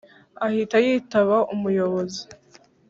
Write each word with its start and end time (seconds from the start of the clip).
ahita 0.45 0.75
yitaba 0.85 1.37
umuyobozi 1.53 2.21